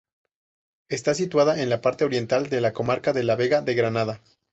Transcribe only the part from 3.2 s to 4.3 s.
la Vega de Granada.